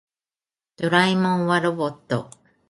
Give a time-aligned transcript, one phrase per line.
[0.77, 2.31] ドラえもんはロボット。